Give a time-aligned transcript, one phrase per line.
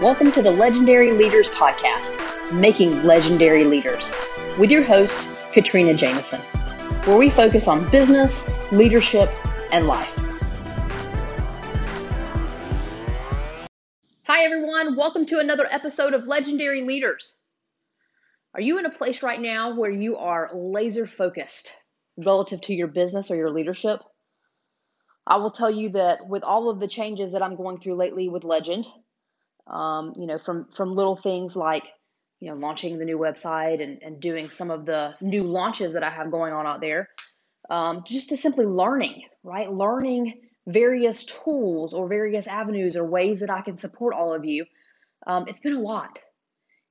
[0.00, 4.08] Welcome to the Legendary Leaders Podcast, Making Legendary Leaders,
[4.56, 6.40] with your host, Katrina Jameson,
[7.04, 9.28] where we focus on business, leadership,
[9.72, 10.16] and life.
[14.22, 14.94] Hi, everyone.
[14.94, 17.36] Welcome to another episode of Legendary Leaders.
[18.54, 21.76] Are you in a place right now where you are laser focused
[22.16, 23.98] relative to your business or your leadership?
[25.26, 28.28] I will tell you that with all of the changes that I'm going through lately
[28.28, 28.86] with Legend,
[29.68, 31.84] um, you know, from from little things like
[32.40, 36.02] you know launching the new website and, and doing some of the new launches that
[36.02, 37.08] I have going on out there,
[37.70, 39.70] um, just to simply learning, right?
[39.70, 44.66] Learning various tools or various avenues or ways that I can support all of you.
[45.26, 46.22] Um, it's been a lot,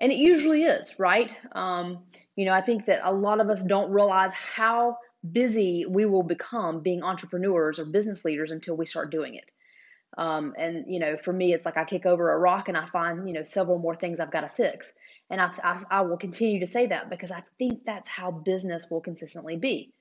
[0.00, 1.30] and it usually is, right?
[1.52, 2.04] Um,
[2.34, 4.98] you know, I think that a lot of us don't realize how
[5.32, 9.44] busy we will become being entrepreneurs or business leaders until we start doing it.
[10.16, 12.86] Um, and you know, for me, it's like I kick over a rock and I
[12.86, 14.92] find you know several more things I've got to fix.
[15.30, 18.90] And I, I, I will continue to say that because I think that's how business
[18.90, 19.92] will consistently be.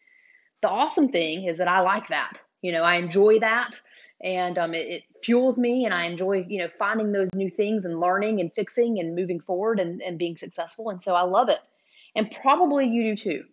[0.62, 2.34] The awesome thing is that I like that.
[2.62, 3.80] You know, I enjoy that,
[4.24, 7.86] and um, it, it fuels me, and I enjoy you know finding those new things
[7.86, 10.90] and learning and fixing and moving forward and, and being successful.
[10.90, 11.60] And so I love it.
[12.16, 13.44] And probably you do too.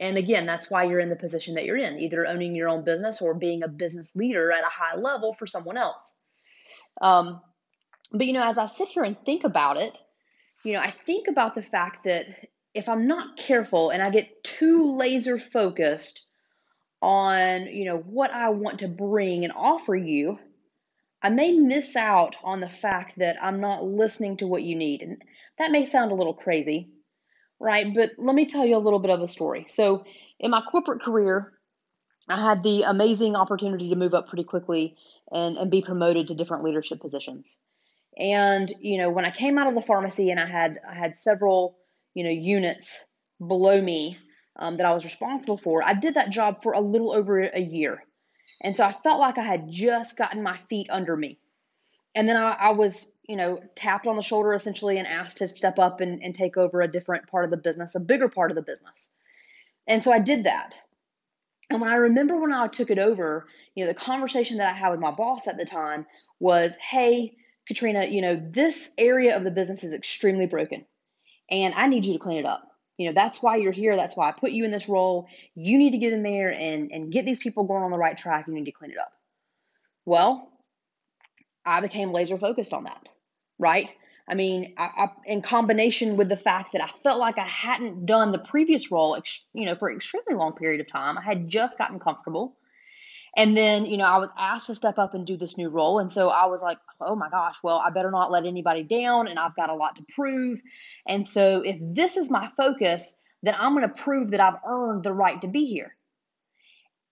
[0.00, 2.84] And again, that's why you're in the position that you're in, either owning your own
[2.84, 6.16] business or being a business leader at a high level for someone else.
[7.02, 7.42] Um,
[8.10, 9.96] but, you know, as I sit here and think about it,
[10.64, 12.26] you know, I think about the fact that
[12.74, 16.24] if I'm not careful and I get too laser focused
[17.02, 20.38] on, you know, what I want to bring and offer you,
[21.22, 25.02] I may miss out on the fact that I'm not listening to what you need.
[25.02, 25.22] And
[25.58, 26.88] that may sound a little crazy,
[27.60, 27.94] right?
[27.94, 29.66] But let me tell you a little bit of a story.
[29.68, 30.04] So,
[30.40, 31.52] in my corporate career,
[32.28, 34.96] I had the amazing opportunity to move up pretty quickly
[35.30, 37.54] and, and be promoted to different leadership positions.
[38.16, 41.16] And you know, when I came out of the pharmacy and I had I had
[41.16, 41.76] several
[42.14, 43.06] you know units
[43.46, 44.18] below me
[44.56, 47.60] um, that I was responsible for, I did that job for a little over a
[47.60, 48.02] year,
[48.62, 51.38] and so I felt like I had just gotten my feet under me.
[52.14, 55.46] And then I, I was you know, tapped on the shoulder essentially and asked to
[55.46, 58.50] step up and, and take over a different part of the business, a bigger part
[58.50, 59.12] of the business.
[59.86, 60.76] And so I did that.
[61.70, 64.76] And when I remember when I took it over, you know, the conversation that I
[64.76, 66.06] had with my boss at the time
[66.40, 67.36] was, hey,
[67.68, 70.84] Katrina, you know, this area of the business is extremely broken
[71.48, 72.64] and I need you to clean it up.
[72.96, 73.94] You know, that's why you're here.
[73.94, 75.28] That's why I put you in this role.
[75.54, 78.18] You need to get in there and, and get these people going on the right
[78.18, 78.48] track.
[78.48, 79.12] You need to clean it up.
[80.04, 80.49] Well,
[81.64, 83.08] I became laser focused on that
[83.60, 83.90] right?
[84.26, 88.06] I mean, I, I, in combination with the fact that I felt like I hadn't
[88.06, 89.20] done the previous role,
[89.52, 91.18] you know, for an extremely long period of time.
[91.18, 92.56] I had just gotten comfortable.
[93.36, 96.00] And then, you know, I was asked to step up and do this new role.
[96.00, 99.28] And so I was like, oh my gosh, well, I better not let anybody down.
[99.28, 100.60] And I've got a lot to prove.
[101.06, 105.04] And so if this is my focus, then I'm going to prove that I've earned
[105.04, 105.94] the right to be here.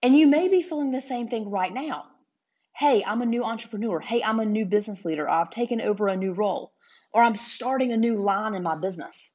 [0.03, 2.05] And you may be feeling the same thing right now
[2.79, 3.99] hey, I'm a new entrepreneur.
[3.99, 5.29] Hey, I'm a new business leader.
[5.29, 6.71] I've taken over a new role,
[7.11, 9.29] or I'm starting a new line in my business.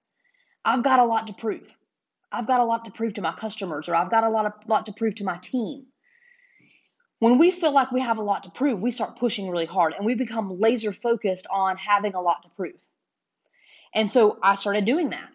[0.64, 1.70] I've got a lot to prove.
[2.32, 4.52] I've got a lot to prove to my customers, or I've got a lot, of,
[4.66, 5.84] lot to prove to my team.
[7.18, 9.92] When we feel like we have a lot to prove, we start pushing really hard
[9.92, 12.82] and we become laser focused on having a lot to prove.
[13.94, 15.30] And so I started doing that.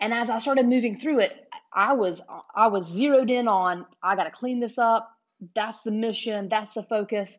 [0.00, 2.20] And as I started moving through it, I was
[2.54, 5.15] I was zeroed in on I got to clean this up
[5.54, 7.38] that's the mission, that's the focus.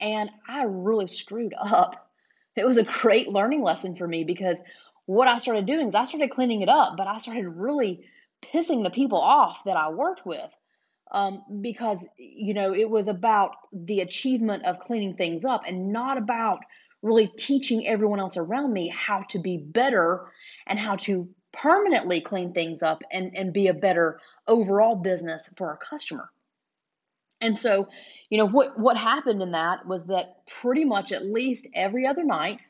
[0.00, 2.10] And I really screwed up.
[2.56, 4.60] It was a great learning lesson for me because
[5.06, 8.06] what I started doing is I started cleaning it up, but I started really
[8.42, 10.50] pissing the people off that I worked with.
[11.10, 16.18] Um, because, you know, it was about the achievement of cleaning things up and not
[16.18, 16.60] about
[17.02, 20.26] really teaching everyone else around me how to be better
[20.66, 24.18] and how to permanently clean things up and, and be a better
[24.48, 26.30] overall business for our customer.
[27.44, 27.88] And so,
[28.30, 32.24] you know, what, what happened in that was that pretty much at least every other
[32.24, 32.64] night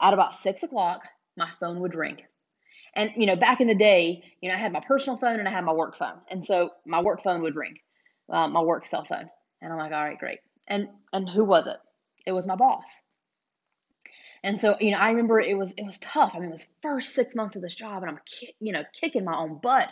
[0.00, 1.06] at about six o'clock,
[1.36, 2.16] my phone would ring.
[2.94, 5.46] And, you know, back in the day, you know, I had my personal phone and
[5.46, 6.18] I had my work phone.
[6.28, 7.76] And so my work phone would ring,
[8.30, 9.28] uh, my work cell phone.
[9.60, 10.38] And I'm like, all right, great.
[10.66, 11.76] And, and who was it?
[12.24, 13.02] It was my boss.
[14.42, 16.34] And so, you know, I remember it was, it was tough.
[16.34, 18.20] I mean, it was first six months of this job and I'm,
[18.60, 19.90] you know, kicking my own butt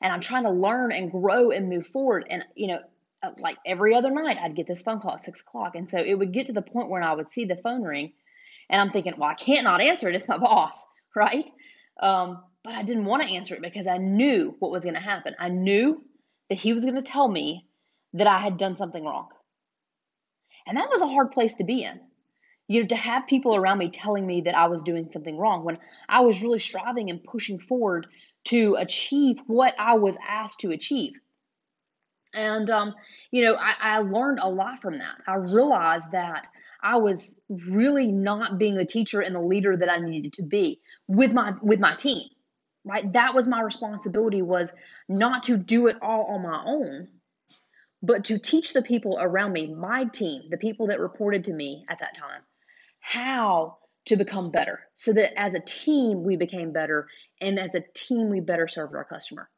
[0.00, 2.24] and I'm trying to learn and grow and move forward.
[2.30, 2.78] And, you know,
[3.38, 5.74] like every other night, I'd get this phone call at six o'clock.
[5.74, 8.12] And so it would get to the point where I would see the phone ring
[8.70, 10.16] and I'm thinking, well, I can't not answer it.
[10.16, 11.46] It's my boss, right?
[12.00, 15.00] Um, but I didn't want to answer it because I knew what was going to
[15.00, 15.34] happen.
[15.38, 16.02] I knew
[16.48, 17.66] that he was going to tell me
[18.14, 19.28] that I had done something wrong.
[20.66, 22.00] And that was a hard place to be in.
[22.66, 25.64] You know, to have people around me telling me that I was doing something wrong
[25.64, 25.78] when
[26.08, 28.06] I was really striving and pushing forward
[28.44, 31.14] to achieve what I was asked to achieve.
[32.34, 32.94] And, um,
[33.30, 35.16] you know, I, I learned a lot from that.
[35.26, 36.46] I realized that
[36.82, 40.80] I was really not being the teacher and the leader that I needed to be
[41.06, 42.28] with my with my team.
[42.84, 43.12] Right?
[43.12, 44.72] That was my responsibility was
[45.08, 47.08] not to do it all on my own,
[48.02, 51.84] but to teach the people around me, my team, the people that reported to me
[51.90, 52.40] at that time,
[53.00, 57.08] how to become better so that as a team we became better
[57.40, 59.50] and as a team we better served our customer.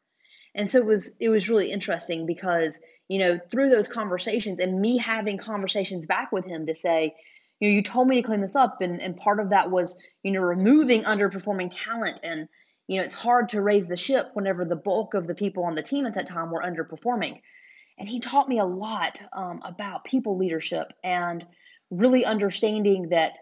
[0.54, 4.80] And so it was it was really interesting because, you know, through those conversations and
[4.80, 7.14] me having conversations back with him to say,
[7.60, 9.96] you know, you told me to clean this up and, and part of that was,
[10.22, 12.48] you know, removing underperforming talent and
[12.90, 15.76] you know, it's hard to raise the ship whenever the bulk of the people on
[15.76, 17.40] the team at that time were underperforming.
[17.96, 21.46] And he taught me a lot um, about people leadership and
[21.90, 23.34] really understanding that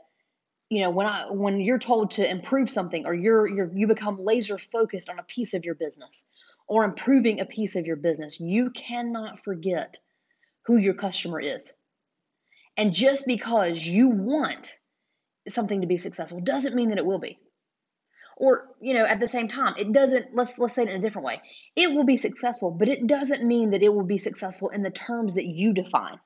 [0.68, 4.24] you know when i when you're told to improve something or you're, you're you become
[4.24, 6.28] laser focused on a piece of your business
[6.68, 9.98] or improving a piece of your business, you cannot forget
[10.66, 11.72] who your customer is.
[12.76, 14.74] And just because you want
[15.48, 17.38] something to be successful doesn't mean that it will be.
[18.36, 21.00] Or, you know, at the same time, it doesn't let's let's say it in a
[21.00, 21.42] different way.
[21.74, 24.90] It will be successful, but it doesn't mean that it will be successful in the
[24.90, 26.20] terms that you define.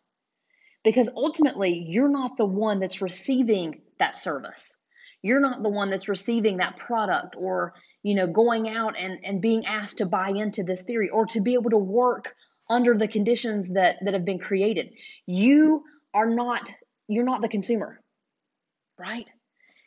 [0.84, 4.76] Because ultimately, you're not the one that's receiving that service.
[5.23, 9.40] You're not the one that's receiving that product or you know, going out and, and
[9.40, 12.34] being asked to buy into this theory or to be able to work
[12.69, 14.93] under the conditions that, that have been created.
[15.26, 16.69] You are not,
[17.08, 18.00] you're not the consumer,
[18.99, 19.26] right?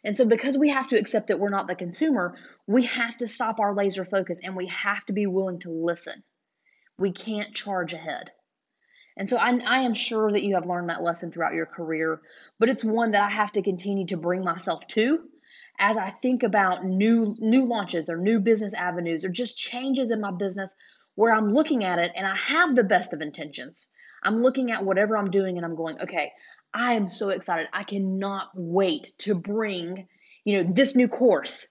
[0.04, 2.38] And so, because we have to accept that we're not the consumer,
[2.68, 6.24] we have to stop our laser focus and we have to be willing to listen.
[6.98, 8.32] We can't charge ahead.
[9.18, 12.22] And so, I, I am sure that you have learned that lesson throughout your career,
[12.60, 15.20] but it's one that I have to continue to bring myself to
[15.78, 20.22] as I think about new new launches or new business avenues or just changes in
[20.22, 20.76] my business
[21.16, 23.86] where I'm looking at it and I have the best of intentions.
[24.24, 26.32] I'm looking at whatever I'm doing and I'm going, okay,
[26.74, 27.68] I am so excited.
[27.72, 30.08] I cannot wait to bring,
[30.44, 31.68] you know, this new course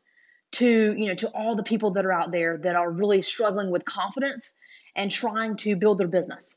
[0.53, 3.71] to, you know, to all the people that are out there that are really struggling
[3.71, 4.55] with confidence
[4.95, 6.57] and trying to build their business.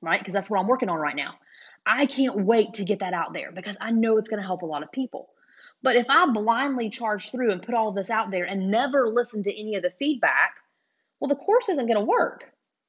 [0.00, 0.20] Right?
[0.20, 1.34] Because that's what I'm working on right now.
[1.84, 4.62] I can't wait to get that out there because I know it's going to help
[4.62, 5.30] a lot of people.
[5.82, 9.42] But if I blindly charge through and put all this out there and never listen
[9.44, 10.54] to any of the feedback,
[11.20, 12.44] well, the course isn't going to work,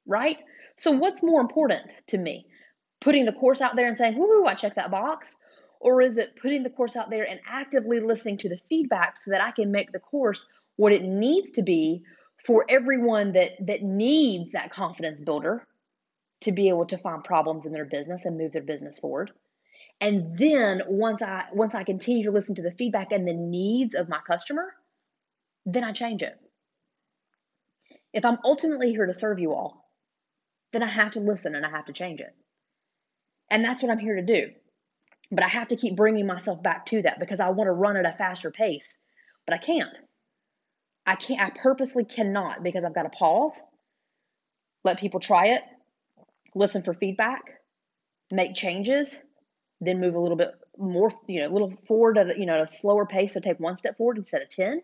[0.06, 0.38] right?
[0.76, 2.46] So, what's more important to me?
[3.00, 5.38] Putting the course out there and saying, whoo, I check that box?
[5.80, 9.30] Or is it putting the course out there and actively listening to the feedback so
[9.30, 12.02] that I can make the course what it needs to be
[12.44, 15.66] for everyone that, that needs that confidence builder
[16.42, 19.30] to be able to find problems in their business and move their business forward?
[20.00, 23.94] And then once I once I continue to listen to the feedback and the needs
[23.94, 24.72] of my customer,
[25.66, 26.38] then I change it.
[28.12, 29.90] If I'm ultimately here to serve you all,
[30.72, 32.34] then I have to listen and I have to change it.
[33.50, 34.50] And that's what I'm here to do.
[35.30, 37.96] But I have to keep bringing myself back to that because I want to run
[37.96, 39.00] at a faster pace,
[39.46, 39.92] but I can't.
[41.06, 43.60] I can't I purposely cannot because I've got to pause,
[44.84, 45.62] let people try it,
[46.54, 47.60] listen for feedback,
[48.30, 49.18] make changes,
[49.80, 52.54] then move a little bit more, you know, a little forward at a, you know,
[52.54, 53.34] at a slower pace.
[53.34, 54.82] So take one step forward instead of 10,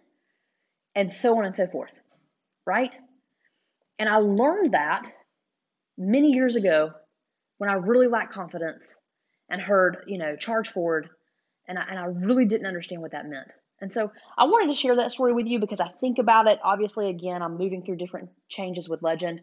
[0.94, 1.92] and so on and so forth,
[2.66, 2.92] right?
[3.98, 5.06] And I learned that
[5.98, 6.92] many years ago
[7.58, 8.94] when I really lacked confidence
[9.48, 11.08] and heard, you know, charge forward,
[11.68, 13.48] and I, and I really didn't understand what that meant.
[13.80, 16.58] And so I wanted to share that story with you because I think about it.
[16.62, 19.40] Obviously, again, I'm moving through different changes with Legend.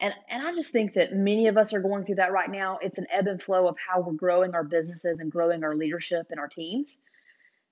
[0.00, 2.78] And, and I just think that many of us are going through that right now.
[2.80, 6.28] It's an ebb and flow of how we're growing our businesses and growing our leadership
[6.30, 6.98] and our teams.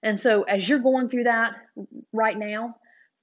[0.02, 1.54] And so, as you're going through that
[2.12, 2.76] right now,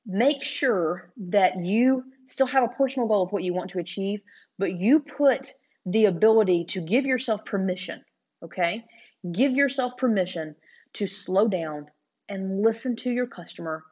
[0.06, 4.22] make sure that you still have a personal goal of what you want to achieve,
[4.58, 5.54] but you put
[5.86, 8.04] the ability to give yourself permission,
[8.44, 8.84] okay?
[9.32, 10.56] Give yourself permission
[10.94, 11.88] to slow down
[12.28, 13.84] and listen to your customer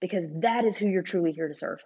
[0.00, 1.80] because that is who you're truly here to serve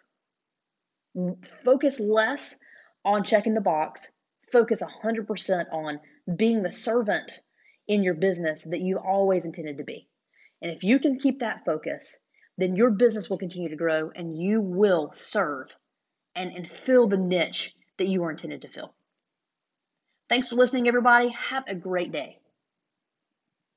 [1.65, 2.57] focus less
[3.05, 4.09] on checking the box,
[4.53, 6.01] focus 100% on
[6.37, 7.41] being the servant
[7.89, 10.09] in your business that you always intended to be.
[10.63, 12.19] And if you can keep that focus,
[12.59, 15.75] then your business will continue to grow and you will serve
[16.35, 18.95] and, and fill the niche that you are intended to fill.
[20.29, 21.29] Thanks for listening, everybody.
[21.31, 22.39] Have a great day.